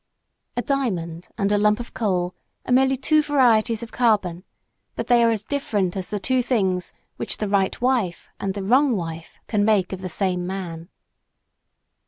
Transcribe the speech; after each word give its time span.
A 0.57 0.63
diamond 0.63 1.29
and 1.37 1.51
a 1.51 1.59
lump 1.59 1.79
of 1.79 1.93
coal 1.93 2.33
are 2.65 2.71
merely 2.73 2.97
two 2.97 3.21
varieties 3.21 3.83
of 3.83 3.91
carbon; 3.91 4.43
but 4.95 5.05
they 5.05 5.23
are 5.23 5.29
as 5.29 5.43
different 5.43 5.95
as 5.95 6.09
the 6.09 6.19
two 6.19 6.41
things 6.41 6.91
which 7.17 7.37
the 7.37 7.47
right 7.47 7.79
wife 7.79 8.27
and 8.39 8.55
the 8.55 8.63
wrong 8.63 8.95
wife 8.95 9.37
can 9.45 9.63
make 9.63 9.93
of 9.93 10.01
the 10.01 10.09
same 10.09 10.47
man. 10.47 10.89